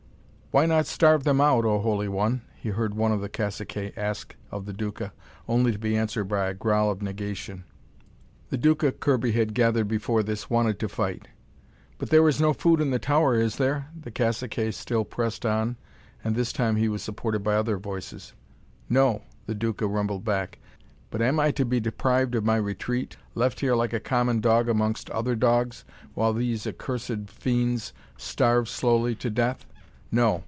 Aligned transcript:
"Why 0.53 0.65
not 0.65 0.85
starve 0.85 1.23
them 1.23 1.39
out, 1.39 1.63
O 1.63 1.79
Holy 1.79 2.09
One?" 2.09 2.41
he 2.55 2.71
heard 2.71 2.93
one 2.93 3.13
of 3.13 3.21
the 3.21 3.29
caciques 3.29 3.93
ask 3.95 4.35
of 4.51 4.65
the 4.65 4.73
Duca, 4.73 5.13
only 5.47 5.71
to 5.71 5.79
be 5.79 5.95
answered 5.95 6.25
by 6.25 6.47
a 6.49 6.53
growl 6.53 6.91
of 6.91 7.01
negation. 7.01 7.63
The 8.49 8.57
Duca, 8.57 8.91
Kirby 8.91 9.31
had 9.31 9.53
gathered 9.53 9.87
before 9.87 10.23
this, 10.23 10.49
wanted 10.49 10.77
to 10.79 10.89
fight. 10.89 11.29
"But 11.99 12.09
there 12.09 12.27
is 12.27 12.41
no 12.41 12.51
food 12.51 12.81
in 12.81 12.89
the 12.91 12.99
tower, 12.99 13.39
is 13.39 13.55
there?" 13.55 13.87
the 13.97 14.11
cacique 14.11 14.73
still 14.73 15.05
pressed 15.05 15.45
on, 15.45 15.77
and 16.21 16.35
this 16.35 16.51
time 16.51 16.75
he 16.75 16.89
was 16.89 17.01
supported 17.01 17.43
by 17.43 17.53
other 17.55 17.77
voices. 17.77 18.33
"No," 18.89 19.21
the 19.45 19.55
Duca 19.55 19.87
rumbled 19.87 20.25
back. 20.25 20.59
"But 21.11 21.21
am 21.21 21.39
I 21.39 21.51
to 21.51 21.63
be 21.63 21.79
deprived 21.79 22.35
of 22.35 22.43
my 22.43 22.57
retreat, 22.57 23.15
left 23.35 23.61
here 23.61 23.73
like 23.73 23.93
a 23.93 24.01
common 24.01 24.41
dog 24.41 24.67
amongst 24.67 25.09
other 25.11 25.37
dogs, 25.37 25.85
while 26.13 26.33
these 26.33 26.67
accursed 26.67 27.29
fiends 27.29 27.93
starve 28.17 28.67
slowly 28.67 29.15
to 29.15 29.29
death? 29.29 29.65
No! 30.13 30.39